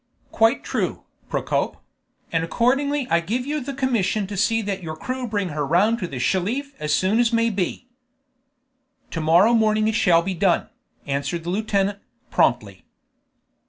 [0.31, 1.77] "Quite true, Procope;
[2.31, 5.99] and accordingly I give you the commission to see that your crew bring her round
[5.99, 7.87] to the Shelif as soon as may be."
[9.11, 10.69] "To morrow morning it shall be done,"
[11.05, 11.99] answered the lieutenant,
[12.31, 12.83] promptly.